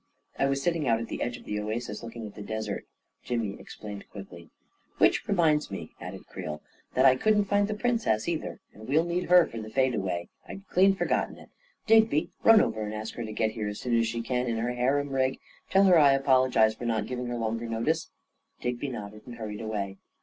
[0.39, 2.85] "I was sitting out at the edge of the oasis look ing at the desert,"
[3.23, 4.49] Jimmy explained quickly."
[4.97, 6.63] Which reminds me," added Creel,"
[6.95, 10.29] that I couldn't find the Princess, either— and we'll need her for the fade away.
[10.47, 11.49] I'd clean forgotten it.
[11.85, 14.57] Digby, run over and ask her to get here as soon as she can— in
[14.57, 15.37] her harem rig.
[15.69, 18.09] Tell her I apologize for not giving her longer notice."
[18.59, 19.97] Digby nodded and hurried away.